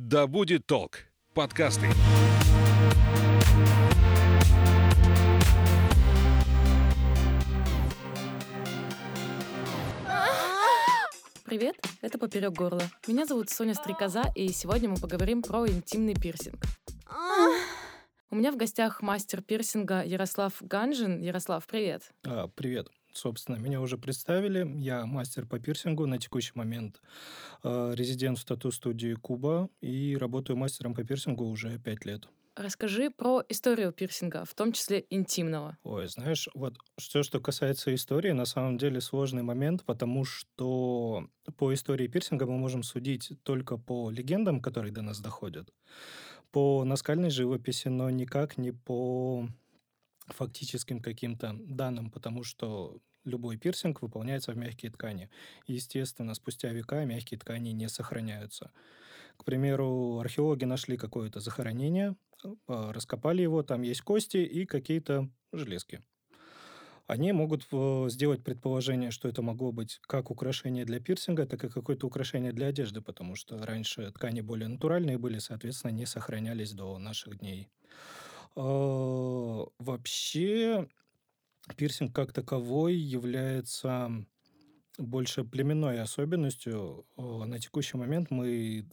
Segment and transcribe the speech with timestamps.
[0.00, 1.00] «Да будет толк»—
[1.34, 1.88] подкасты.
[11.44, 12.82] Привет, это «Поперек горла».
[13.08, 16.62] Меня зовут Соня Стрекоза, и сегодня мы поговорим про интимный пирсинг.
[18.30, 21.22] У меня в гостях мастер пирсинга Ярослав Ганжин.
[21.22, 22.12] Ярослав, привет.
[22.24, 22.86] А, привет.
[23.18, 24.64] Собственно, меня уже представили.
[24.78, 27.02] Я мастер по пирсингу на текущий момент,
[27.64, 32.28] э, резидент в тату-студии Куба и работаю мастером по пирсингу уже пять лет.
[32.54, 35.76] Расскажи про историю пирсинга, в том числе интимного.
[35.82, 41.26] Ой, знаешь, вот все, что касается истории, на самом деле сложный момент, потому что
[41.56, 45.72] по истории пирсинга мы можем судить только по легендам, которые до нас доходят,
[46.52, 49.48] по наскальной живописи, но никак не по
[50.32, 55.30] фактическим каким-то данным, потому что любой пирсинг выполняется в мягкие ткани.
[55.66, 58.72] Естественно, спустя века мягкие ткани не сохраняются.
[59.36, 62.16] К примеру, археологи нашли какое-то захоронение,
[62.68, 66.02] а, раскопали его, там есть кости и какие-то железки.
[67.06, 71.68] Они могут э, сделать предположение, что это могло быть как украшение для пирсинга, так и
[71.70, 76.98] какое-то украшение для одежды, потому что раньше ткани более натуральные были, соответственно, не сохранялись до
[76.98, 77.68] наших дней.
[78.56, 80.88] А, вообще,
[81.76, 84.10] пирсинг как таковой является
[84.98, 87.06] больше племенной особенностью.
[87.16, 88.88] На текущий момент мы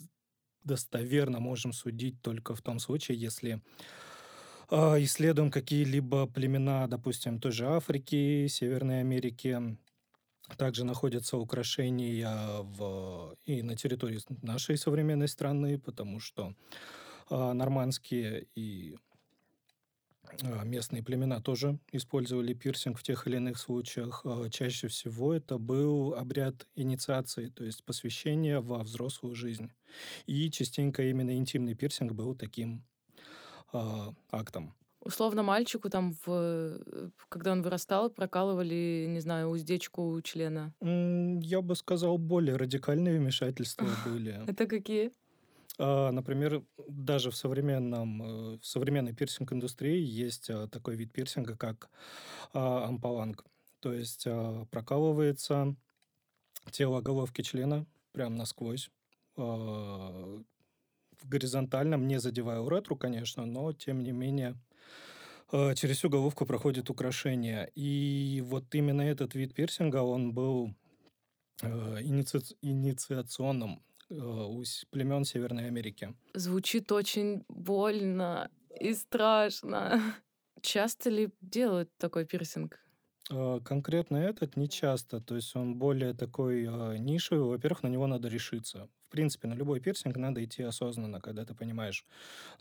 [0.63, 3.61] достоверно можем судить только в том случае, если
[4.69, 9.77] а, исследуем какие-либо племена, допустим, той же Африки, Северной Америки.
[10.57, 16.53] Также находятся украшения в, и на территории нашей современной страны, потому что
[17.29, 18.97] а, нормандские и
[20.63, 24.21] местные племена тоже использовали пирсинг в тех или иных случаях.
[24.25, 29.71] А, чаще всего это был обряд инициации, то есть посвящения во взрослую жизнь.
[30.25, 32.83] И частенько именно интимный пирсинг был таким
[33.73, 33.79] э,
[34.31, 34.73] актом.
[35.05, 36.79] Условно мальчику там, в,
[37.29, 40.73] когда он вырастал, прокалывали, не знаю, уздечку члена?
[40.81, 44.43] Я бы сказал, более радикальные вмешательства были.
[44.47, 45.11] Это какие?
[45.77, 51.89] А, например, даже в современном, э, в современной пирсинг-индустрии есть а, такой вид пирсинга, как
[52.53, 53.45] а, ампаланг.
[53.81, 54.27] То есть
[54.71, 55.75] прокалывается
[56.71, 58.89] тело головки члена прям насквозь,
[59.35, 60.43] в
[61.23, 64.55] горизонтальном, не задевая уретру, конечно, но тем не менее
[65.51, 67.69] через всю головку проходит украшение.
[67.75, 70.73] И вот именно этот вид пирсинга, он был
[71.61, 72.41] иници...
[72.61, 76.15] инициационным Э, у племен Северной Америки.
[76.33, 78.49] Звучит очень больно
[78.79, 80.01] и страшно.
[80.61, 82.84] Часто ли делают такой пирсинг?
[83.31, 87.49] Э, конкретно этот не часто, то есть он более такой э, нишевый.
[87.49, 92.05] Во-первых, на него надо решиться принципе, на любой пирсинг надо идти осознанно, когда ты понимаешь,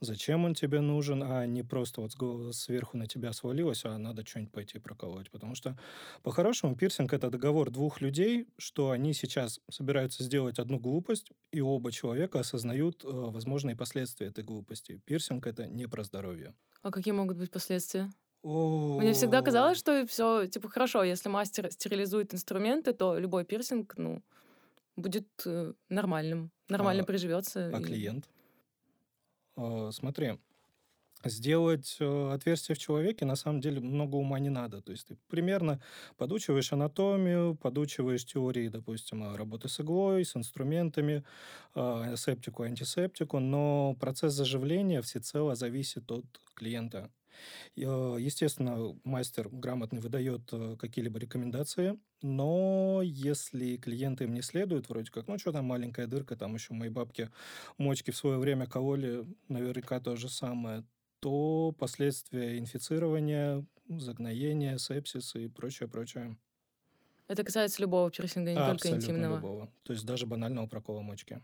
[0.00, 2.12] зачем он тебе нужен, а не просто вот
[2.54, 5.32] сверху на тебя свалилось, а надо что-нибудь пойти проколоть.
[5.32, 5.76] Потому что,
[6.22, 11.90] по-хорошему, пирсинг— это договор двух людей, что они сейчас собираются сделать одну глупость, и оба
[11.90, 15.00] человека осознают э, возможные последствия этой глупости.
[15.06, 16.54] Пирсинг— это не про здоровье.
[16.82, 18.12] А какие могут быть последствия?
[18.44, 24.22] Мне всегда казалось, что все, типа, хорошо, если мастер стерилизует инструменты, то любой пирсинг, ну,
[24.96, 27.70] будет э, нормальным, нормально а, приживется.
[27.74, 27.82] А и...
[27.82, 28.28] клиент?
[29.56, 30.38] А, смотри,
[31.24, 34.82] сделать э, отверстие в человеке на самом деле много ума не надо.
[34.82, 35.80] То есть ты примерно
[36.16, 41.24] подучиваешь анатомию, подучиваешь теории, допустим, работы с иглой, с инструментами,
[41.74, 47.10] э, септику, антисептику, но процесс заживления всецело зависит от клиента.
[47.76, 55.26] Естественно, мастер грамотный выдает э, какие-либо рекомендации, но если клиенты им не следуют, вроде как,
[55.28, 57.30] ну что там маленькая дырка, там еще мои бабки
[57.78, 60.84] мочки в свое время кололи, наверняка то же самое,
[61.20, 66.36] то последствия инфицирования, загноения, сепсиса и прочее, прочее.
[67.28, 69.36] Это касается любого пирсинга, не Абсолютно только интимного.
[69.36, 69.72] любого.
[69.82, 71.40] То есть даже банального прокола мочки.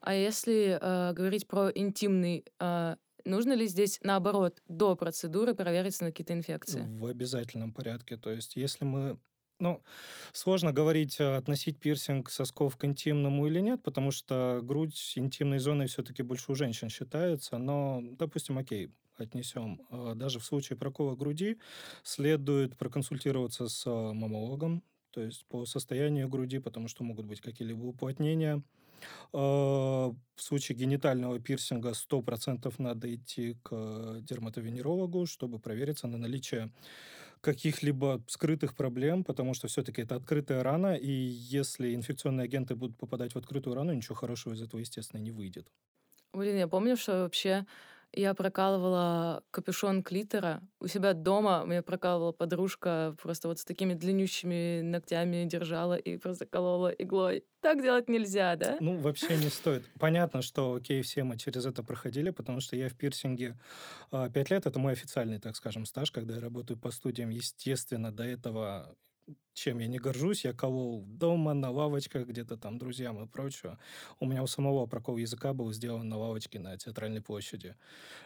[0.00, 6.10] А если э, говорить про интимный э, Нужно ли здесь, наоборот, до процедуры провериться на
[6.10, 6.84] какие-то инфекции?
[6.86, 8.16] В обязательном порядке.
[8.16, 9.18] То есть, если мы
[9.58, 9.82] ну,
[10.32, 15.86] сложно говорить, а, относить пирсинг сосков к интимному или нет, потому что грудь интимной зоной
[15.86, 19.80] все-таки больше у женщин считается, но, допустим, окей, отнесем.
[19.90, 21.58] А, даже в случае прокола груди
[22.02, 27.84] следует проконсультироваться с а, мамологом, то есть по состоянию груди, потому что могут быть какие-либо
[27.84, 28.62] уплотнения,
[30.36, 36.72] в случае генитального пирсинга 100% надо идти к дерматовенерологу, чтобы провериться на наличие
[37.40, 43.34] каких-либо скрытых проблем, потому что все-таки это открытая рана, и если инфекционные агенты будут попадать
[43.34, 45.68] в открытую рану, ничего хорошего из этого, естественно, не выйдет.
[46.32, 47.64] Блин, я помню, что вообще
[48.16, 50.62] я прокалывала капюшон клитора.
[50.80, 56.46] У себя дома мне прокалывала подружка, просто вот с такими длиннющими ногтями держала и просто
[56.46, 57.44] колола иглой.
[57.60, 58.76] Так делать нельзя, да?
[58.80, 59.84] Ну, вообще не стоит.
[59.98, 63.58] Понятно, что, окей, все мы через это проходили, потому что я в пирсинге
[64.10, 64.66] а, пять лет.
[64.66, 67.30] Это мой официальный, так скажем, стаж, когда я работаю по студиям.
[67.30, 68.94] Естественно, до этого
[69.54, 73.78] чем я не горжусь, я колол дома, на лавочках, где-то там друзьям и прочее.
[74.20, 77.76] У меня у самого прокол языка был сделан на лавочке на театральной площади.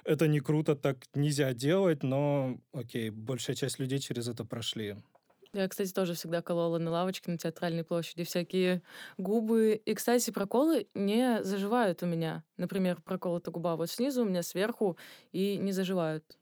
[0.05, 4.97] Это не круто, так нельзя делать, но, окей, большая часть людей через это прошли.
[5.55, 8.83] Я, кстати, тоже всегда колола на лавочке на театральной площади всякие
[9.17, 9.81] губы.
[9.83, 12.45] И, кстати, проколы не заживают у меня.
[12.59, 14.99] Например, проколота губа вот снизу, у меня сверху,
[15.33, 16.38] и не заживают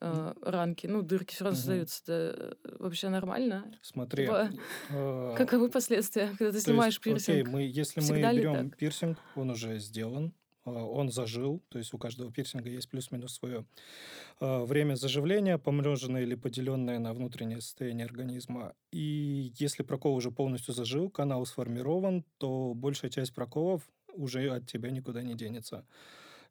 [0.00, 2.02] э, ранки, ну, дырки все равно создаются.
[2.04, 3.72] Это вообще нормально?
[3.82, 4.24] Смотри.
[4.24, 4.50] Типа,
[4.90, 7.48] э, каковы последствия, когда ты то есть, снимаешь окей, пирсинг?
[7.48, 10.34] мы, если Всегда мы берем пирсинг, он уже сделан,
[10.64, 13.64] э, он зажил, то есть у каждого пирсинга есть плюс-минус свое
[14.40, 18.74] э, время заживления, помноженное или поделенное на внутреннее состояние организма.
[18.92, 23.82] И если прокол уже полностью зажил, канал сформирован, то большая часть проколов
[24.14, 25.86] уже от тебя никуда не денется.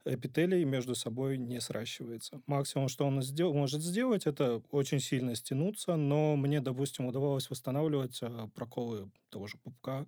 [0.07, 2.41] Эпителий между собой не сращивается.
[2.45, 8.19] Максимум, что он сдел- может сделать, это очень сильно стянуться, но мне, допустим, удавалось восстанавливать
[8.21, 10.05] э, проколы того же пупка,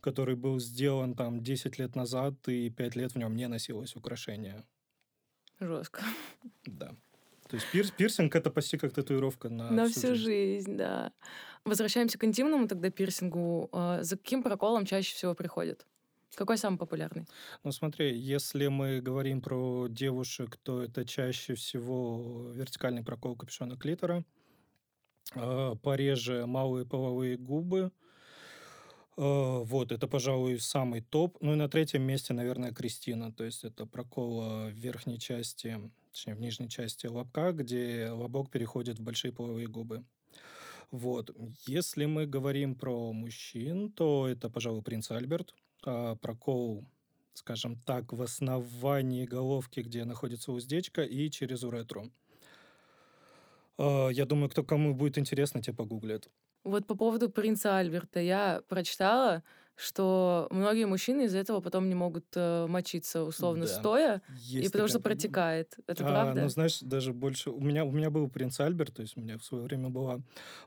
[0.00, 4.64] который был сделан там 10 лет назад, и 5 лет в нем не носилось украшение.
[5.60, 6.02] Жестко.
[6.66, 6.96] Да.
[7.48, 11.12] То есть пирс, пирсинг это почти как татуировка на, На всю жизнь, да.
[11.64, 13.68] Возвращаемся к интимному тогда пирсингу.
[13.72, 15.86] А, За каким проколом чаще всего приходят?
[16.34, 17.26] Какой самый популярный?
[17.64, 24.24] Ну смотри, если мы говорим про девушек, то это чаще всего вертикальный прокол капюшона клитора,
[25.34, 27.92] а, пореже малые половые губы.
[29.16, 31.38] А, Вот, это, пожалуй, самый топ.
[31.40, 33.32] Ну и на третьем месте, наверное, Кристина.
[33.32, 35.78] То есть это прокол а, в верхней части,
[36.12, 40.04] точнее, в нижней части лобка, где лобок переходит в большие половые губы.
[40.90, 41.30] Вот.
[41.66, 45.54] Если мы говорим про мужчин, то это, пожалуй, принц Альберт.
[45.84, 46.84] А, Прокол,
[47.34, 52.10] скажем так, в основании головки, где находится уздечка, и через уретру.
[53.78, 56.28] А, Я думаю, кто кому будет интересно, те погуглят.
[56.64, 59.44] Вот по поводу принца Альберта я прочитала,
[59.76, 63.72] что многие мужчины из-за этого потом не могут э, мочиться условно Да.
[63.72, 65.74] стоя, и Есть потому что протекает.
[65.86, 66.42] Это А, правда?
[66.42, 67.50] Ну, знаешь, даже больше...
[67.50, 70.20] У меня, у меня был принц Альберт, то есть у меня в свое время была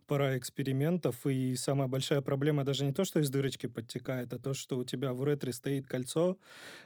[0.08, 4.54] пора экспериментов, и самая большая проблема даже не то, что из дырочки подтекает, а то,
[4.54, 6.38] что у тебя в уретре стоит кольцо,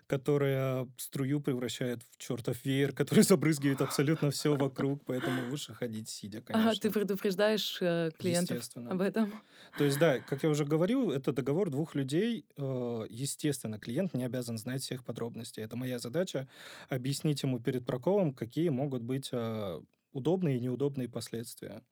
[0.08, 6.42] которое струю превращает в чертов веер, который забрызгивает абсолютно все вокруг, поэтому лучше ходить сидя,
[6.42, 6.70] конечно.
[6.72, 9.34] Ага, ты предупреждаешь э, клиентов об этом.
[9.78, 12.13] То есть, да, как я уже говорил, это договор двух людей.
[12.16, 15.64] Э, Естественно, клиент не обязан знать всех подробностей.
[15.64, 16.48] Это моя задача
[16.90, 19.82] объяснить ему перед проколом, какие могут быть э,
[20.12, 21.84] удобные и неудобные последствия.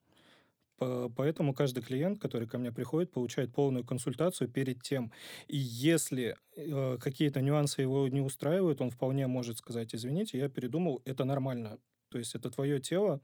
[0.77, 5.12] По- Поэтому каждый клиент, который ко мне приходит, получает полную консультацию перед тем.
[5.47, 11.01] И если э, какие-то нюансы его не устраивают, он вполне может сказать, извините, я передумал,
[11.06, 11.79] это нормально.
[12.09, 13.21] То есть это твое тело,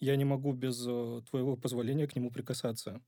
[0.00, 0.78] я не могу без
[1.30, 3.02] твоего позволения к нему прикасаться.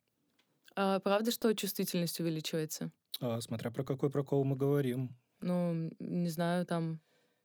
[0.76, 2.92] А правда, что чувствительность увеличивается?
[3.20, 5.16] А, смотря про какой прокол мы говорим.
[5.40, 7.00] Ну, не знаю, там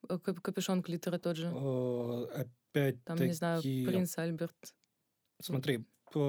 [0.09, 1.47] э, кап- капюшон клитора тот же.
[1.47, 4.75] Опять Там, не знаю, принц Альберт.
[5.41, 5.85] Смотри,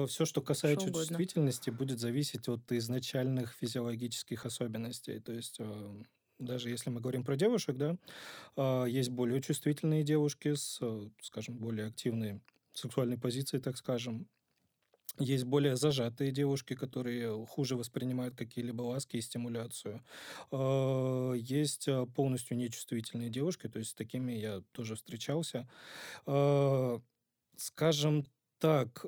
[0.07, 1.05] все, что касается угодно.
[1.05, 5.19] чувствительности, будет зависеть от изначальных физиологических особенностей.
[5.19, 6.03] То есть э,
[6.39, 7.97] даже если мы говорим про девушек, да,
[8.55, 10.79] а, есть более чувствительные девушки с,
[11.21, 12.41] скажем, более активной
[12.73, 14.27] сексуальной позицией, так скажем.
[15.19, 20.03] Есть более зажатые девушки, которые хуже воспринимают какие-либо ласки и стимуляцию.
[20.51, 25.67] А, Есть а, полностью нечувствительные девушки, то есть с такими я тоже встречался.
[27.57, 28.25] Скажем
[28.59, 29.05] так,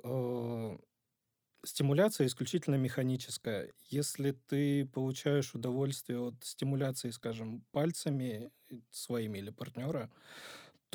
[1.63, 3.71] стимуляция исключительно механическая.
[3.89, 10.11] Если ты получаешь удовольствие от стимуляции, скажем, пальцами э, своими или партнера,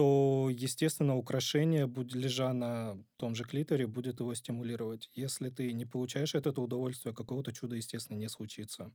[0.01, 5.11] то, естественно, украшение, лежа на том же клиторе, будет его стимулировать.
[5.13, 8.93] Если ты не получаешь от этого удовольствия, какого-то чуда, естественно, не случится.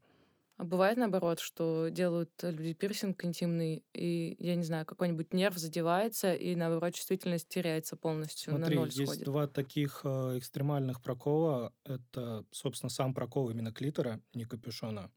[0.57, 5.57] А бывает наоборот, что делают э, люди пирсинг интимный, и, я не знаю, какой-нибудь нерв
[5.57, 9.25] задевается, и наоборот чувствительность теряется полностью, Смотри, на ноль есть сходит.
[9.25, 11.71] два таких э, экстремальных прокола.
[11.83, 15.11] Это, собственно, сам прокол именно клитора, не капюшона.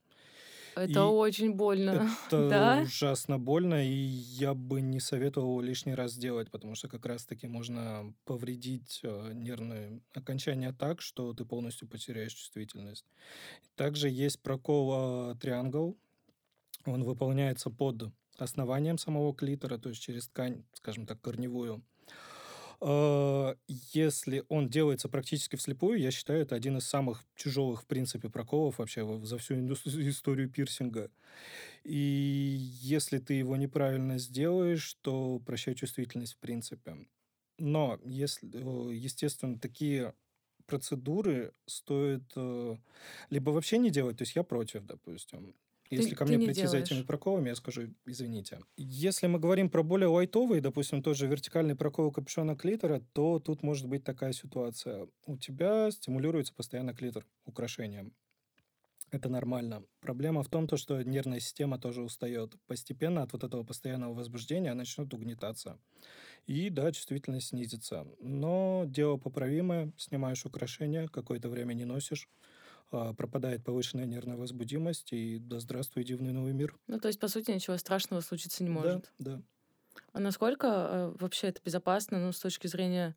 [0.79, 2.09] Это и очень больно.
[2.27, 2.81] Это Да?
[2.83, 8.15] ужасно больно, и я бы не советовал лишний раз делать, потому что как раз-таки можно
[8.25, 13.05] повредить э, нервные окончания так, что ты полностью потеряешь чувствительность.
[13.77, 15.99] Также есть прокол триангл.
[16.87, 21.83] Он выполняется под основанием самого клитора, то есть через ткань, скажем так, корневую.
[22.81, 28.29] А, если он делается практически вслепую, я считаю, это один из самых тяжелых, в принципе,
[28.31, 29.55] проколов вообще за всю
[30.09, 31.11] историю пирсинга.
[31.85, 31.97] И
[32.83, 37.09] если ты его неправильно сделаешь, то прощай чувствительность, в принципе.
[37.59, 38.49] Но, если,
[38.95, 40.15] естественно, такие
[40.67, 42.77] процедуры стоит э,
[43.31, 45.55] либо вообще не делать, то есть я против, допустим.
[45.91, 46.71] Если ты, ко мне прийти делаешь.
[46.71, 48.61] за этими проколами, я скажу, извините.
[48.77, 53.87] Если мы говорим про более лайтовые, допустим, тоже вертикальный прокол капюшона клитора, то тут может
[53.87, 55.09] быть такая ситуация.
[55.27, 58.13] У тебя стимулируется постоянно клитор украшением.
[59.11, 59.85] Это нормально.
[60.01, 62.55] Проблема в том, то, что нервная система тоже устает.
[62.67, 65.79] Постепенно от вот этого постоянного возбуждения она начнет угнетаться.
[66.47, 68.07] И да, чувствительность снизится.
[68.21, 69.93] Но дело поправимое.
[69.97, 72.29] Снимаешь украшения, какое-то время не носишь
[72.91, 76.77] пропадает повышенная нервная возбудимость, и да здравствуй, дивный новый мир.
[76.87, 79.13] Ну, то есть, по сути, ничего страшного случиться не может.
[79.19, 79.43] Да, да.
[80.13, 83.17] А насколько э, вообще это безопасно, ну, с точки зрения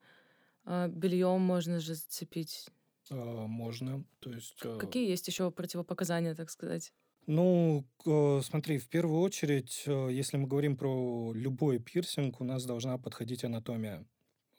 [0.66, 2.68] э, бельем можно же зацепить?
[3.10, 4.58] А, можно, то есть...
[4.80, 6.94] Какие есть еще противопоказания, так сказать?
[7.28, 13.44] Ну, смотри, в первую очередь, если мы говорим про любой пирсинг, у нас должна подходить
[13.44, 14.06] анатомия.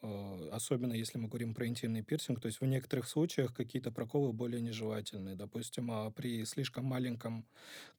[0.03, 4.33] Э, особенно если мы говорим про интимный пирсинг, то есть в некоторых случаях какие-то проколы
[4.33, 5.37] более нежелательные.
[5.37, 7.47] Допустим, а при слишком маленьком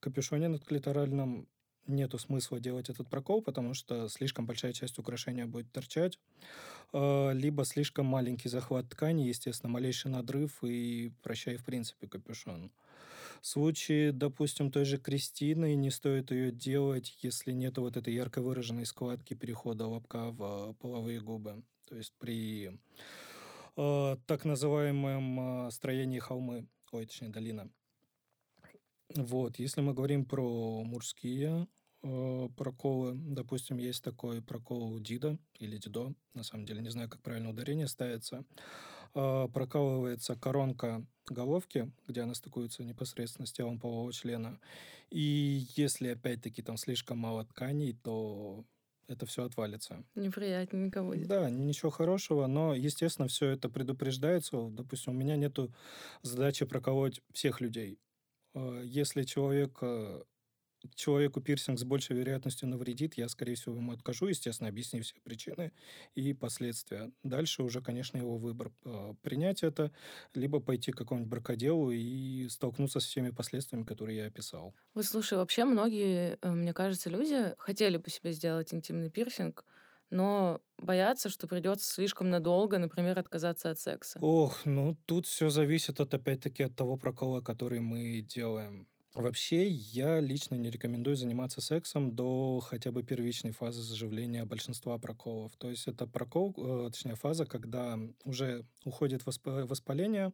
[0.00, 1.48] капюшоне над клиторальным
[1.86, 6.18] нету смысла делать этот прокол, потому что слишком большая часть украшения будет торчать,
[6.92, 12.70] э, либо слишком маленький захват ткани, естественно, малейший надрыв и прощай, в принципе, капюшон.
[13.42, 18.40] В случае, допустим, той же Кристины, не стоит ее делать, если нет вот этой ярко
[18.42, 21.62] выраженной складки перехода лобка в половые губы.
[21.86, 22.78] То есть при
[23.76, 27.70] э, так называемом э, строении холмы, ой, точнее, долина.
[29.14, 31.68] Вот, если мы говорим про мужские
[32.02, 37.22] э, проколы, допустим, есть такой прокол Дида или Дидо, на самом деле не знаю, как
[37.22, 38.44] правильно ударение ставится,
[39.14, 44.58] э, прокалывается коронка головки, где она стыкуется непосредственно с телом полового члена,
[45.10, 48.64] и если, опять-таки, там слишком мало тканей, то
[49.08, 50.04] это все отвалится.
[50.14, 51.26] Неприятненько будет.
[51.26, 54.68] Да, ничего хорошего, но, естественно, все это предупреждается.
[54.70, 55.72] Допустим, у меня нету
[56.22, 57.98] задачи проколоть всех людей.
[58.54, 60.22] А, если человек э,
[60.94, 65.72] человеку пирсинг с большей вероятностью навредит, я, скорее всего, ему откажу, естественно, объяснив все причины
[66.14, 67.12] и последствия.
[67.22, 68.72] Дальше уже, конечно, его выбор.
[68.84, 69.92] А, принять это,
[70.34, 74.74] либо пойти к какому-нибудь бракоделу и столкнуться с всеми последствиями, которые я описал.
[74.94, 79.64] Вот слушай, вообще многие, э, мне кажется, люди хотели бы себе сделать интимный пирсинг,
[80.10, 84.20] но боятся, что придется слишком надолго, например, отказаться от секса.
[84.20, 88.88] Ох, ну тут все зависит от опять-таки от того прокола, который мы делаем.
[89.14, 95.52] Вообще, я лично не рекомендую заниматься сексом до хотя бы первичной фазы заживления большинства проколов.
[95.56, 100.32] То есть это прокол, э, точнее фаза, когда уже уходит воспаление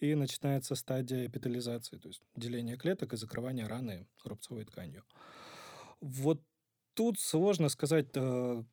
[0.00, 5.04] и начинается стадия эпителизации, то есть деление клеток и закрывание раны рубцовой тканью.
[6.00, 6.42] Вот
[6.94, 8.64] тут сложно сказать э,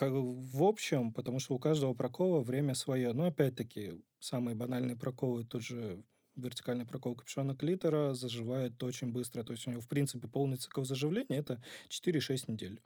[0.00, 3.12] в общем, потому что у каждого прокола время свое.
[3.12, 6.02] Но опять-таки, самые банальные проколы, тот же
[6.36, 9.42] вертикальный прокол капюшона клитора заживает очень быстро.
[9.42, 12.80] То есть у него, в принципе, полный цикл заживления– это 4-6 недель.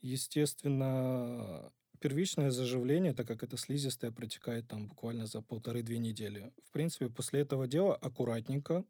[0.00, 6.52] Естественно, первичное заживление, так как это слизистая, протекает там буквально за полторы-две недели.
[6.64, 8.84] В принципе, после этого дела аккуратненько,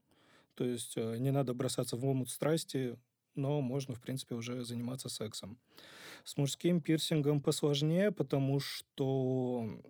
[0.55, 2.97] то есть э, не надо бросаться в омут страсти,
[3.35, 5.59] но можно, в принципе, уже заниматься сексом.
[6.25, 9.83] С мужским пирсингом посложнее, потому что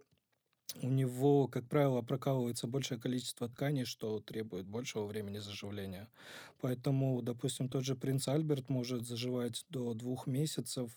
[0.81, 6.09] у него, как правило, прокалывается большее количество тканей, что требует большего времени заживления.
[6.61, 10.91] Поэтому, допустим, тот же принц Альберт может заживать до двух месяцев,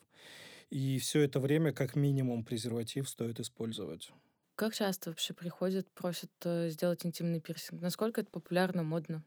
[0.70, 4.12] и все это время как минимум презерватив стоит использовать.
[4.56, 7.82] Как часто вообще приходят, просят э, сделать интимный пирсинг?
[7.82, 9.24] Насколько это популярно, модно?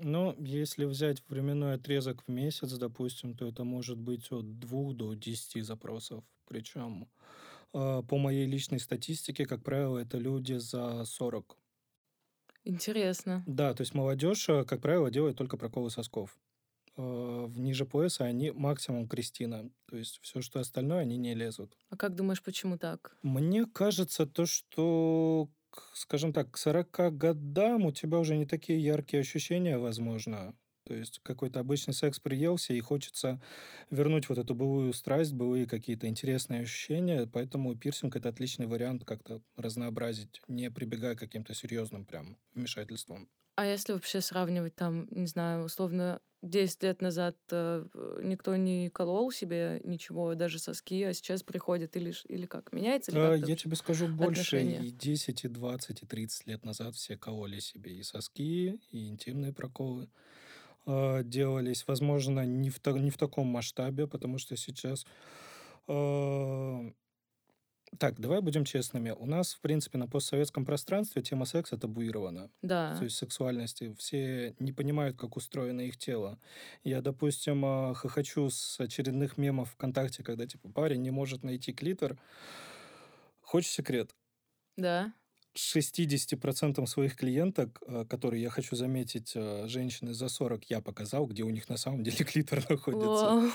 [0.00, 5.14] Ну, если взять временной отрезок в месяц, допустим, то это может быть от двух до
[5.14, 6.24] десяти запросов.
[6.46, 7.08] Причем
[7.72, 11.56] по моей личной статистике, как правило, это люди за 40.
[12.64, 13.42] Интересно.
[13.46, 16.38] Да, то есть молодежь, э, как правило, делает только проколы сосков.
[16.96, 19.70] А, в ниже пояса они максимум Кристина.
[19.86, 21.76] То есть все, что остальное, они не лезут.
[21.90, 23.16] А как думаешь, почему так?
[23.22, 25.48] Мне кажется, то, что,
[25.92, 30.54] скажем так, к 40 годам у тебя уже не такие яркие ощущения, возможно.
[30.84, 33.40] То есть какой-то обычный секс приелся, и хочется
[33.90, 37.26] вернуть вот эту былую страсть, былые какие-то интересные ощущения.
[37.26, 43.28] Поэтому пирсинг— это отличный вариант как-то разнообразить, не прибегая к каким-то серьезным прям вмешательствам.
[43.56, 47.86] А если вообще сравнивать там, не знаю, условно, 10 лет назад э,
[48.22, 52.72] никто не колол себе ничего, даже соски, а сейчас приходят или, или как?
[52.72, 54.80] Меняется ли А, Я тебе скажу больше, отношение?
[54.86, 59.52] и 10, и 20, и 30 лет назад все кололи себе и соски, и интимные
[59.52, 60.08] проколы
[60.86, 61.86] а, делались.
[61.86, 65.06] Возможно, не в, не в таком масштабе, потому что сейчас...
[65.88, 66.92] а,
[67.98, 69.10] Так, давай будем честными.
[69.10, 72.48] У нас, в принципе, на постсоветском пространстве тема секса табуирована.
[72.48, 73.04] То Да.
[73.04, 73.94] есть сексуальности.
[73.98, 76.38] Все не понимают, как устроено их тело.
[76.84, 82.18] Я, допустим, а, хохочу с очередных мемов ВКонтакте, когда, типа, парень не может найти клитор.
[83.40, 84.16] Хочешь секрет?
[84.76, 85.12] Да.
[85.54, 91.42] 60% своих клиенток, а, которые, я хочу заметить, а, женщины за 40, я показал, где
[91.42, 93.06] у них на самом деле клитор находится.
[93.06, 93.50] Вау.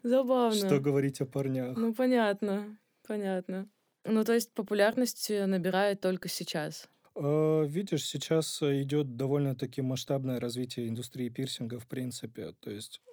[0.00, 0.80] Что Забавно.
[0.80, 1.76] говорить о парнях?
[1.76, 2.78] Ну, понятно.
[3.06, 3.68] Понятно.
[4.04, 6.88] Ну, то есть популярность э, набирает только сейчас.
[7.16, 12.52] Видишь, сейчас э, идет довольно-таки масштабное развитие индустрии пирсинга в принципе.
[12.60, 13.10] То есть, э,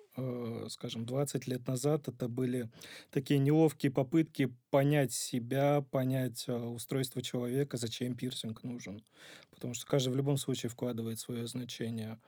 [0.69, 2.69] скажем, 20 лет назад это были
[3.11, 9.03] такие неловкие попытки понять себя, понять э, устройство человека, зачем пирсинг нужен.
[9.51, 12.19] Потому что каждый в любом случае вкладывает свое значение.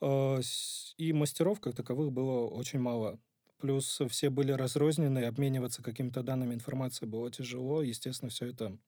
[0.00, 3.18] С- И мастеров как таковых было очень мало.
[3.58, 7.82] Плюс все были разрознены, обмениваться какими-то данными информацией было тяжело.
[7.82, 8.78] Естественно, все это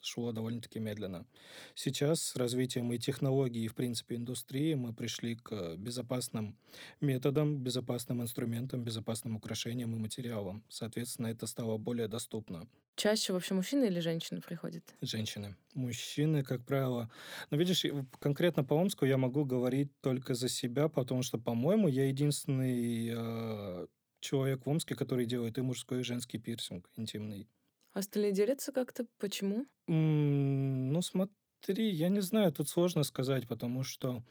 [0.00, 1.26] шло довольно-таки медленно.
[1.74, 6.56] Сейчас с развитием и технологий, и, в принципе, индустрии мы пришли к безопасным
[7.00, 10.62] методам, безопасным инструментам, безопасным украшениям и материалам.
[10.68, 12.68] Соответственно, это стало более доступно.
[12.96, 14.82] Чаще вообще мужчины или женщины приходят?
[15.02, 15.54] Женщины.
[15.74, 17.10] Мужчины, как правило...
[17.50, 17.84] Но видишь,
[18.18, 23.86] конкретно по Омску я могу говорить только за себя, потому что, по-моему, я единственный э,
[24.20, 27.48] человек в Омске, который делает и мужской, и женский пирсинг интимный.
[27.96, 29.08] Остальные делятся как-то?
[29.18, 29.66] Почему?
[29.88, 34.24] М, Ну, смотри, я не знаю, тут сложно сказать, потому что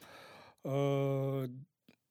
[0.63, 1.47] э,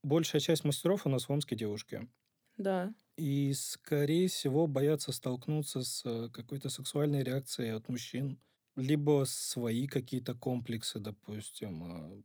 [0.03, 2.09] большая часть мастеров у нас в Омске девушки.
[2.57, 2.95] Да.
[3.17, 8.41] И, скорее всего, боятся столкнуться с э, какой-то сексуальной реакцией от мужчин.
[8.77, 12.25] Либо свои какие-то комплексы, допустим.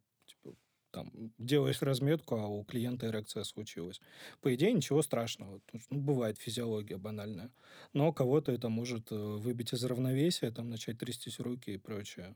[0.91, 4.01] Там, делаешь разметку, а у клиента эрекция случилась.
[4.41, 5.61] По идее, ничего страшного.
[5.89, 7.51] Ну, бывает физиология банальная.
[7.93, 12.35] Но кого-то это может э, выбить из равновесия, там, начать трястись руки и прочее.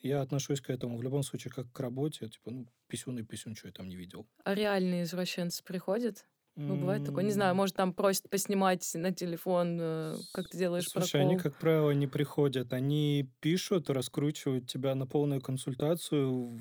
[0.00, 2.28] Я отношусь к этому в любом случае как к работе.
[2.28, 4.26] Типа, ну, писюн и писюн, что я там не видел.
[4.44, 6.26] А реальные извращенцы приходят?
[6.56, 7.22] Ну, бывает такое.
[7.22, 11.50] Не знаю, может, там просят поснимать на телефон, э, как ты делаешь Слушай, они, прокол.
[11.50, 12.72] как правило, не приходят.
[12.72, 16.58] Они пишут, раскручивают тебя на полную консультацию,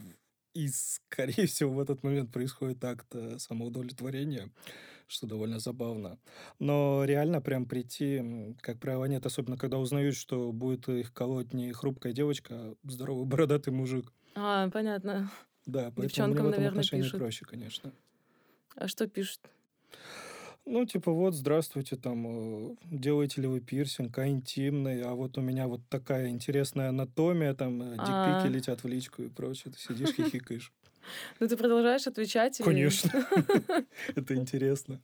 [0.56, 4.50] и, скорее всего, в этот момент происходит акт э, самоудовлетворения,
[5.08, 6.18] что довольно забавно.
[6.60, 11.72] Но реально прям прийти, как правило, нет, особенно когда узнают, что будет их колоть не
[11.74, 14.12] хрупкая девочка, а здоровый бородатый мужик.
[14.34, 15.30] А, понятно.
[15.65, 17.20] Да, поэтому мне Девчонкам, в этом наверное, отношении пишут.
[17.20, 17.94] проще, конечно.
[18.76, 19.41] А что пишут?
[20.67, 25.41] Ну, типа, вот, здравствуйте, там, э, делаете ли вы пирсинг, а интимный, а вот у
[25.41, 28.41] меня вот такая интересная анатомия, там, э, А.
[28.41, 29.71] дикпики летят в личку и прочее.
[29.73, 30.73] Ты сидишь, хихикаешь.
[31.39, 32.58] Ну, ты продолжаешь отвечать?
[32.63, 33.12] Конечно.
[34.15, 35.04] Это интересно.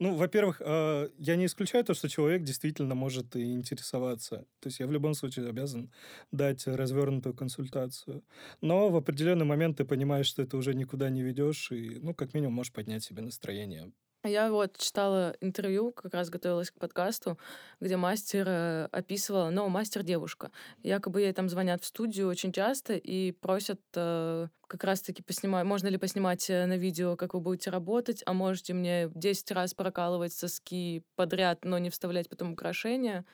[0.00, 4.46] Ну, во-первых, э, я не исключаю то, что человек действительно может и интересоваться.
[4.60, 5.92] То есть я в любом случае обязан
[6.32, 8.22] дать развернутую консультацию.
[8.60, 12.34] Но в определенный момент ты понимаешь, что это уже никуда не ведешь, и, ну, как
[12.34, 13.92] минимум, можешь поднять себе настроение.
[14.26, 17.38] Я вот читала интервью, как раз готовилась к подкасту,
[17.78, 20.50] где мастер э, описывала, ну, мастер-девушка.
[20.82, 25.88] Якобы ей там звонят в студию очень часто и просят э, как раз-таки поснимать, можно
[25.88, 30.32] ли поснимать э, на видео, как вы будете работать, а можете мне 10 раз прокалывать
[30.32, 33.26] соски подряд, но не вставлять потом украшения.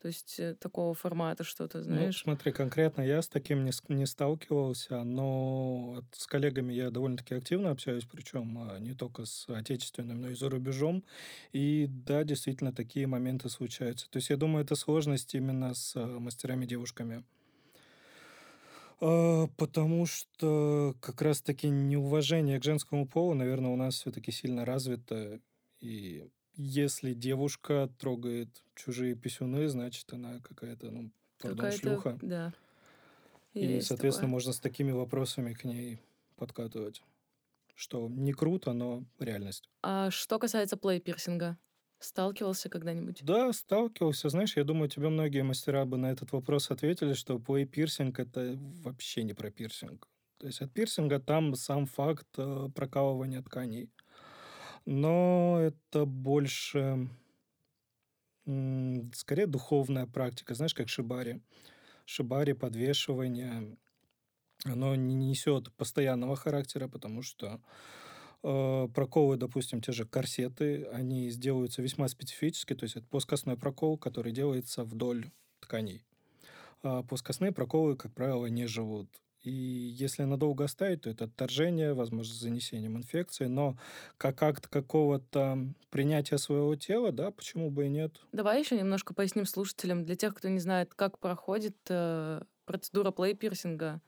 [0.00, 2.22] То есть э, такого формата что-то, Ну, знаешь.
[2.22, 8.04] смотри, конкретно я с таким не, не сталкивался, но с коллегами я довольно-таки активно общаюсь,
[8.04, 11.02] причем а, не только с отечественным, но и за рубежом.
[11.52, 14.08] И да, действительно, такие моменты случаются.
[14.10, 17.24] То есть я думаю, это сложность именно с а, мастерами-девушками.
[19.00, 25.40] А, Потому что как раз-таки неуважение к женскому полу, наверное, у нас все-таки сильно развито.
[25.80, 32.18] И если девушка трогает чужие писюны, значит, она какая-то, ну, пардон, Какая-то, шлюха.
[32.22, 32.52] да.
[33.54, 34.32] И, Есть соответственно, такое.
[34.32, 36.00] можно с такими вопросами к ней
[36.36, 37.02] подкатывать.
[37.74, 39.70] Что не круто, но реальность.
[39.82, 41.56] А что касается плей-пирсинга?
[42.00, 43.24] Сталкивался когда-нибудь?
[43.24, 44.28] Да, сталкивался.
[44.28, 49.24] Знаешь, я думаю, тебе многие мастера бы на этот вопрос ответили, что плей-пирсинг— это вообще
[49.24, 50.08] не про пирсинг.
[50.38, 53.90] То есть от пирсинга там сам факт э, прокалывания тканей.
[54.90, 57.10] Но это больше,
[58.46, 60.54] скорее, духовная практика.
[60.54, 61.42] Знаешь, как шибари.
[62.06, 63.76] Шибари, подвешивание.
[64.64, 67.60] оно не несет постоянного характера, потому что
[68.42, 73.98] э, проколы, допустим, те же корсеты, они сделаются весьма специфически, то есть это плоскостной прокол,
[73.98, 76.02] который делается вдоль тканей.
[76.82, 79.10] А плоскостные проколы, как правило, не живут
[79.42, 83.46] и если надолго оставить, то это отторжение, возможно, с занесением инфекции.
[83.46, 83.78] Но
[84.16, 85.58] как акт какого-то
[85.90, 88.20] принятия своего тела, да, почему бы и нет?
[88.32, 94.00] Давай еще немножко поясним слушателям, для тех, кто не знает, как проходит э, процедура плей-пирсинга,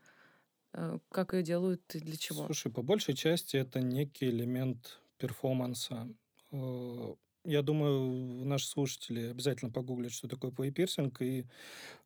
[0.72, 2.46] э, как ее делают и для чего.
[2.46, 6.08] Слушай, по большей части это некий элемент перформанса.
[6.52, 11.46] Э, я думаю, наши слушатели обязательно погуглят, что такое плей-пирсинг, и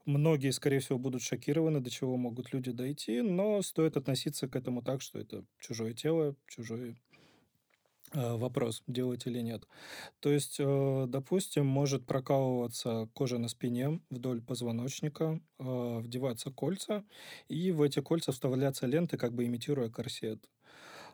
[0.06, 4.82] многие, скорее всего, будут шокированы, до чего могут люди дойти, но стоит относиться к этому
[4.82, 6.96] так, что это чужое тело, чужой
[8.12, 9.66] э, вопрос, делать или нет.
[10.20, 17.04] То есть, э, допустим, может прокалываться кожа на спине вдоль позвоночника, э, вдеваться кольца,
[17.48, 20.44] и в эти кольца вставляться ленты, как бы имитируя корсет.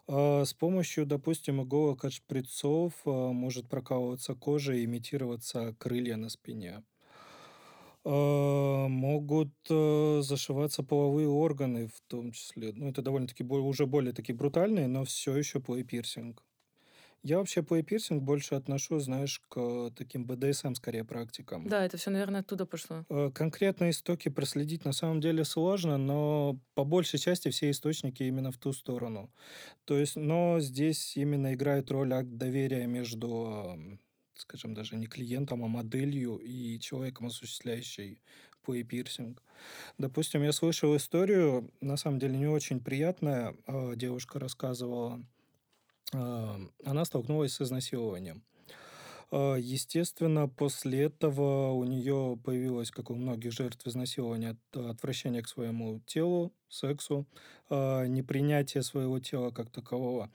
[0.06, 6.28] А, с помощью, допустим, иголок от шприцов а, может прокалываться кожа и имитироваться крылья на
[6.28, 6.82] спине.
[8.04, 12.72] А, могут э, зашиваться половые органы в том числе.
[12.72, 16.38] Ну, это довольно-таки уже более такие брутальные, но все еще плей-пирсинг.
[17.22, 21.68] Я вообще плей-пирсинг больше отношу, знаешь, к таким БДСМ скорее практикам.
[21.68, 23.04] Да, это все, наверное, оттуда пошло.
[23.10, 28.52] Э, конкретно истоки проследить на самом деле сложно, но по большей части все источники именно
[28.52, 29.30] в ту сторону.
[29.84, 33.98] То есть, но здесь именно играет роль акт доверия между,
[34.34, 38.22] скажем, даже не клиентом, а моделью и человеком, осуществляющий
[38.66, 39.42] плей-пирсинг.
[39.98, 45.22] Допустим, я слышал историю, на самом деле не очень приятная, а, девушка рассказывала,
[46.12, 48.42] она столкнулась с изнасилованием.
[49.32, 56.00] А, естественно, после этого у нее появилось, как у многих жертв изнасилования, отвращение к своему
[56.06, 57.26] телу, сексу,
[57.68, 60.30] а, непринятие своего тела как такового.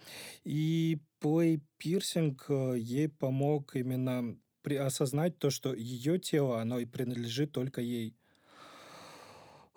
[0.45, 2.45] И плей-пирсинг
[2.77, 4.37] ей помог именно
[4.79, 8.15] осознать то, что ее тело, оно и принадлежит только ей.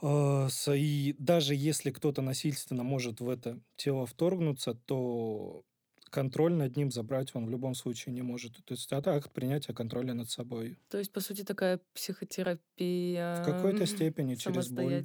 [0.01, 5.65] А, и даже если кто-то насильственно может в это тело вторгнуться, то
[6.11, 8.53] контроль над ним забрать он в любом случае не может.
[8.65, 10.79] То есть это акт принятия контроля над собой.
[10.89, 15.05] То есть, по сути, такая психотерапия В какой-то степени через боль.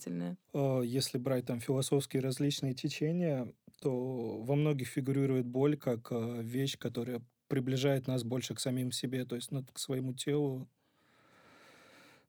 [0.53, 6.77] А, если брать там философские различные течения, то во многих фигурирует боль как а, вещь,
[6.77, 10.67] которая приближает нас больше к самим себе, то есть ну, к своему телу,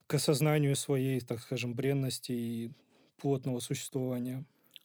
[0.06, 2.70] к осознанию своей, так скажем, бренности и
[3.16, 4.44] плотного существования.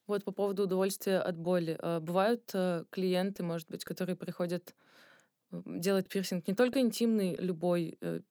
[0.10, 1.78] Вот по поводу удовольствия от боли.
[1.80, 4.74] А, бывают э, клиенты, может быть, которые приходят
[5.52, 8.22] делать пирсинг не только интимный, любой, э,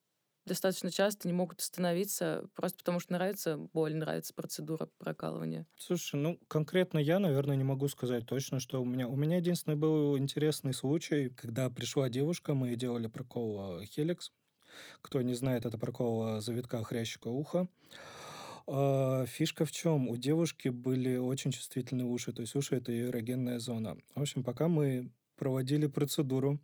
[0.45, 5.67] достаточно часто не могут остановиться, просто потому что нравится боль, нравится процедура прокалывания.
[5.77, 9.07] Слушай, ну, конкретно я, наверное, не могу сказать точно, что у меня...
[9.07, 14.33] У меня единственный был интересный случай, когда пришла девушка, мы делали прокол Хеликс.
[15.01, 17.69] Кто не знает, это прокол завитка хрящика уха.
[18.71, 20.09] А, фишка в чем?
[20.09, 23.97] У девушки были очень чувствительные уши, то есть уши это ее эрогенная зона.
[24.15, 26.59] В общем, пока мы проводили процедуру,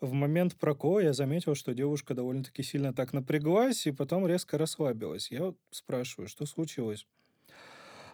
[0.00, 5.30] в момент прокола я заметил, что девушка довольно-таки сильно так напряглась и потом резко расслабилась.
[5.30, 7.06] Я спрашиваю, что случилось?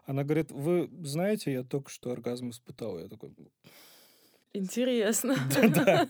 [0.04, 2.98] Она говорит, вы знаете, я только что оргазм испытал.
[2.98, 3.34] Я такой...
[4.52, 5.37] Интересно.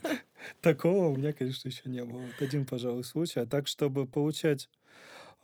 [0.60, 2.18] Такого у меня, конечно, еще не было.
[2.18, 3.40] Вот один, пожалуй, случай.
[3.40, 4.68] А так, чтобы получать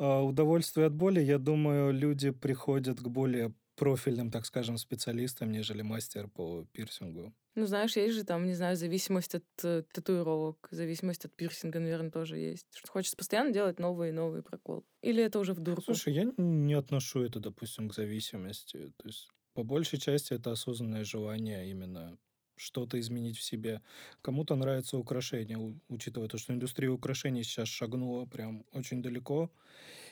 [0.06, 6.28] удовольствие от боли, я думаю, люди приходят к более профильным, так скажем, специалистам, нежели мастер
[6.28, 7.34] по пирсингу.
[7.54, 12.10] Ну, знаешь, есть же там, не знаю, зависимость от э, татуировок, зависимость от пирсинга, наверное,
[12.10, 12.66] тоже есть.
[12.74, 14.82] Что хочется постоянно делать новые и новые проколы.
[15.02, 15.82] Или это уже в дурку?
[15.82, 18.92] Слушай, я не отношу это, допустим, к зависимости.
[18.98, 22.18] То есть, по большей части, это осознанное желание именно
[22.60, 23.80] что-то изменить в себе.
[24.22, 29.50] Кому-то нравится украшение, учитывая то, что индустрия украшений сейчас шагнула прям очень далеко,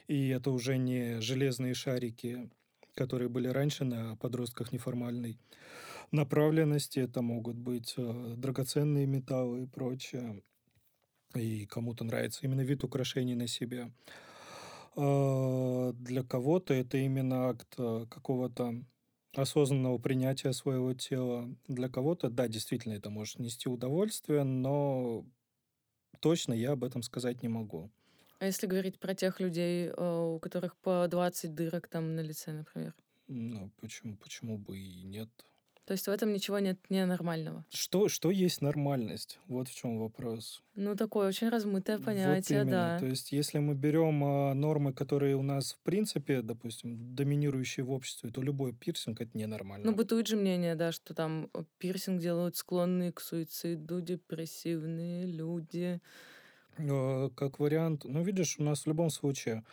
[0.07, 2.51] и это уже не железные шарики,
[2.95, 5.39] которые были раньше на подростках неформальной
[6.11, 10.43] направленности, это могут быть э, драгоценные металлы и прочее.
[11.35, 13.93] И кому-то нравится именно вид украшений на себе.
[14.97, 18.83] Э, для кого-то это именно акт э, какого-то
[19.41, 21.49] осознанного принятия своего тела.
[21.67, 25.25] Для кого-то, да, действительно, это может нести удовольствие, но
[26.21, 27.91] точно я об этом сказать не могу.
[28.41, 32.53] А если говорить про тех людей, э, у которых по 20 дырок там на лице,
[32.53, 32.95] например?
[33.27, 35.29] Ну, почему, почему бы и нет?
[35.89, 37.65] То есть в этом ничего нет ненормального.
[37.71, 39.39] Что, что есть нормальность?
[39.49, 40.63] Вот в чем вопрос.
[40.75, 42.71] Ну, такое очень размытое Вот понятие, именно.
[42.71, 42.99] да.
[42.99, 47.91] То есть, если мы берем а, нормы, которые у нас в принципе, допустим, доминирующие в
[47.91, 49.93] обществе, то любой пирсинг это Ну, ненормально.
[49.93, 56.03] бытует же мнение, да, что там э, пирсинг делают склонные к суициду, депрессивные люди.
[56.77, 59.65] Э, Как вариант, ну, видишь, у нас в любом случае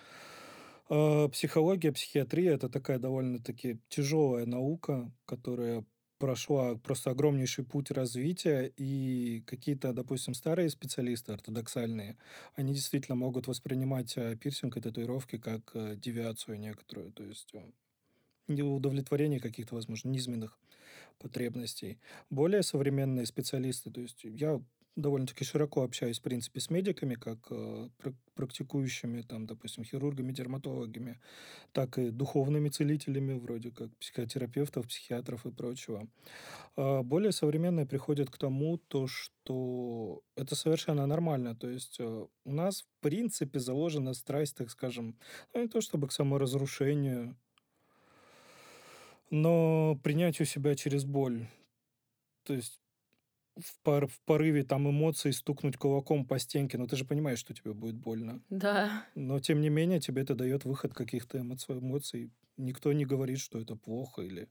[0.90, 5.84] э, психология, психиатрия это такая довольно-таки тяжелая наука, которая
[6.26, 12.18] прошла просто огромнейший путь развития, и какие-то, допустим, старые специалисты ортодоксальные,
[12.56, 18.64] они действительно могут воспринимать э, пирсинг и татуировки как э, девиацию некоторую, то есть э,
[18.64, 20.58] удовлетворение каких-то, возможно, низменных
[21.20, 22.00] потребностей.
[22.32, 24.60] Более современные специалисты, то есть я
[24.96, 31.20] довольно-таки широко общаюсь, в принципе, с медиками, как э, пра- практикующими, там, допустим, хирургами, дерматологами,
[31.72, 36.08] так и духовными целителями, вроде как психотерапевтов, психиатров и прочего.
[36.78, 41.56] А более современные приходят к тому, то, что это совершенно нормально.
[41.56, 45.18] То есть э, у нас, в принципе, заложена страсть, так скажем,
[45.54, 47.36] ну, не то чтобы к саморазрушению,
[49.30, 51.48] но принятию себя через боль.
[52.44, 52.80] То есть
[53.58, 57.54] в, пор- в порыве там эмоций стукнуть кулаком по стенке, но ты же понимаешь, что
[57.54, 58.42] тебе будет больно.
[58.50, 59.06] Да.
[59.16, 61.78] Но тем не менее тебе это дает выход каких-то эмоций.
[61.78, 62.32] эмоций.
[62.58, 64.48] Никто не говорит, что это плохо или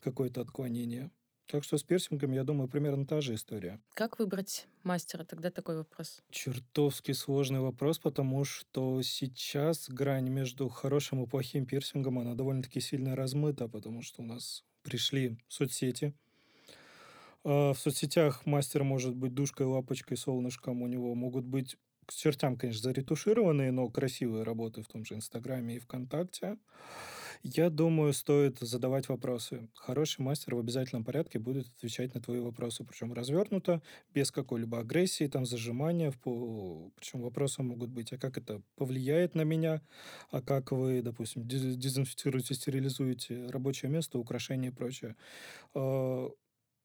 [0.00, 1.10] какое-то отклонение.
[1.46, 3.78] Так что с пирсингом, я думаю, примерно та же история.
[3.92, 5.24] Как выбрать мастера?
[5.24, 6.22] Тогда такой вопрос.
[6.30, 13.14] Чертовски сложный вопрос, потому что сейчас грань между хорошим и плохим пирсингом, она довольно-таки сильно
[13.16, 16.14] размыта, потому что у нас пришли соцсети.
[17.44, 20.82] А В соцсетях мастер может быть душкой, лапочкой, солнышком.
[20.82, 21.76] У него могут быть
[22.06, 26.58] к чертям, конечно, заретушированные, но красивые работы в том же Инстаграме и ВКонтакте.
[27.42, 29.68] Я думаю, стоит задавать вопросы.
[29.74, 33.82] Хороший мастер в обязательном порядке будет отвечать на твои вопросы, причем развернуто,
[34.14, 36.12] без какой-либо агрессии, там, зажимания.
[36.12, 39.82] Причем вопросы могут быть, а как это повлияет на меня,
[40.30, 45.16] а как вы, допустим, дез- дезинфицируете, стерилизуете рабочее место, украшения и прочее.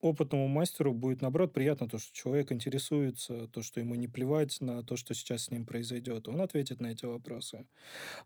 [0.02, 4.84] Опытному мастеру будет, наоборот, приятно то, что человек интересуется, то, что ему не плевать на
[4.84, 6.28] то, что сейчас с ним произойдет.
[6.28, 7.68] Он ответит на эти вопросы.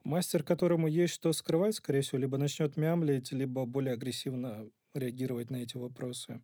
[0.04, 5.58] Мастер, которому есть что скрывать, скорее всего, либо начнет мямлить, либо более агрессивно реагировать на
[5.58, 6.44] эти вопросы.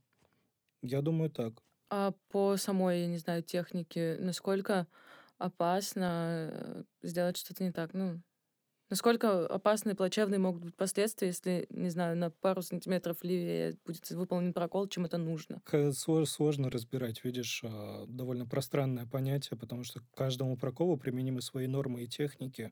[0.82, 1.64] Я думаю, так.
[1.90, 4.88] А по самой, я не знаю, технике, насколько
[5.38, 7.94] опасно э, сделать что-то не так?
[7.94, 8.22] Ну,
[8.90, 14.10] насколько опасны и плачевные могут быть последствия, если, не знаю, на пару сантиметров левее будет
[14.12, 15.62] выполнен прокол, чем это нужно?
[16.26, 22.04] Сложно разбирать, видишь, а, довольно пространное понятие, потому что к каждому проколу применимы свои нормы
[22.04, 22.72] и техники,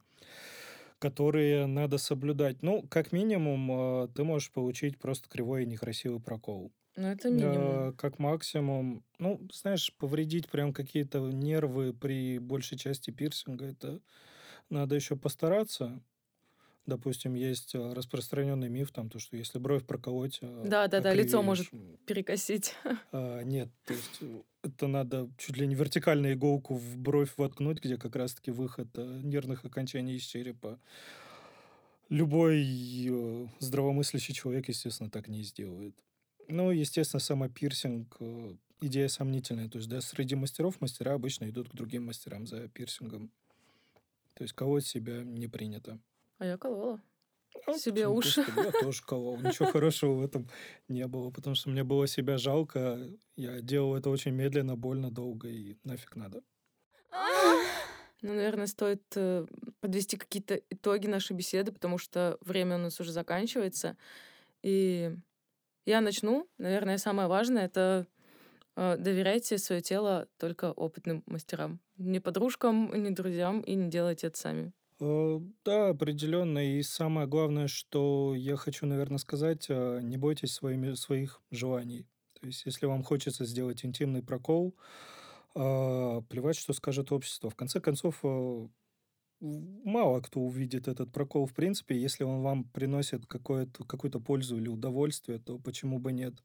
[0.99, 2.61] которые надо соблюдать.
[2.63, 6.71] Ну, как минимум, а, ты можешь получить просто кривой и некрасивый прокол.
[6.95, 7.89] Ну, это минимум.
[7.89, 14.01] А, Как максимум, ну, знаешь, повредить прям какие-то нервы при большей части пирсинга, это
[14.69, 16.01] надо еще постараться.
[16.85, 20.37] Допустим, есть а, распространенный миф, там, то, что если бровь проколоть...
[20.41, 21.69] а, Да-да-да, лицо может.
[22.05, 22.75] Перекосить.
[23.11, 27.83] А, нет, то есть э, это надо чуть ли не вертикально иголку в бровь воткнуть,
[27.83, 30.79] где как раз-таки выход э, нервных окончаний из черепа.
[32.09, 35.95] Любой э, здравомыслящий человек, естественно, так не сделает.
[36.47, 39.69] Ну, естественно, сама пирсинг э, идея сомнительная.
[39.69, 43.31] То есть, да, среди мастеров мастера обычно идут к другим мастерам за пирсингом.
[44.35, 45.99] То есть колоть себя не принято.
[46.37, 47.01] А я колола.
[47.65, 48.45] А, Себе уши.
[48.55, 49.37] Я тоже колол.
[49.39, 50.47] Ничего хорошего в этом
[50.87, 52.99] не было, потому что мне было себя жалко.
[53.35, 56.41] Я делал это очень медленно, больно, долго и нафиг надо.
[58.21, 59.45] Ну, наверное, стоит э,
[59.81, 63.97] подвести какие-то итоги нашей беседы, потому что время у нас уже заканчивается.
[64.63, 65.15] И
[65.85, 66.49] я начну.
[66.57, 68.07] Наверное, самое важное это
[68.75, 71.79] э, доверяйте свое тело только опытным мастерам.
[71.97, 74.73] Не подружкам, не друзьям, и не делайте это сами.
[74.99, 76.59] Э, Да, определенно.
[76.77, 82.07] И самое главное, что я хочу, наверное, сказать, э, не бойтесь своими, своих желаний.
[82.39, 84.75] То есть, если вам хочется сделать интимный прокол,
[85.55, 87.49] э, плевать, что скажет общество.
[87.49, 88.69] В конце концов, в-
[89.41, 91.99] мало кто увидит этот прокол в принципе.
[91.99, 96.35] Если он вам приносит какую-то пользу или удовольствие, то почему бы нет?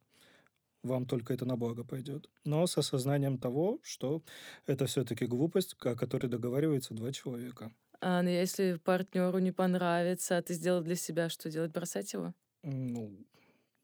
[0.83, 2.31] Вам только это на благо пойдет.
[2.45, 4.23] Но с осознанием того, что
[4.67, 7.73] это все-таки глупость, о которой договариваются два человека.
[8.01, 11.73] А ну, если партнеру не понравится, а ты сделал для себя, что делать?
[11.73, 12.35] Бросать его?
[12.63, 13.27] Ну,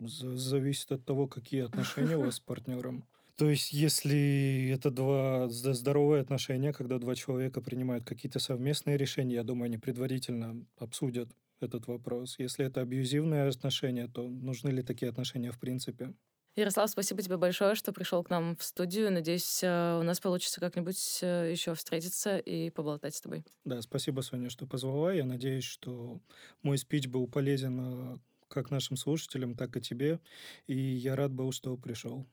[0.00, 3.04] за- зависит от того, какие отношения у вас с партнером.
[3.36, 9.34] То есть, если это два зд- здоровые отношения, когда два человека принимают какие-то совместные решения,
[9.36, 11.30] я думаю, они предварительно обсудят
[11.60, 12.38] этот вопрос.
[12.38, 16.14] Если это абьюзивные отношения, то нужны ли такие отношения в принципе?
[16.56, 19.12] Ярослав, спасибо тебе большое, что пришел к нам в студию.
[19.12, 23.44] Надеюсь, э, у нас получится как-нибудь э, еще встретиться и поболтать с тобой.
[23.64, 25.12] Да, спасибо, Соня, что позвала.
[25.12, 26.18] Я надеюсь, что
[26.62, 28.16] мой спич был полезен э,
[28.48, 30.18] как нашим слушателям, так и тебе.
[30.66, 32.26] И я рад был, что пришел.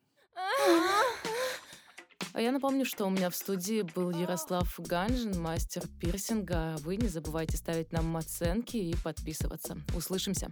[2.31, 6.77] А я напомню, что у меня в студии был Ярослав Ганжин, мастер пирсинга.
[6.79, 9.77] Вы не забывайте ставить нам оценки и подписываться.
[9.95, 10.51] Услышимся.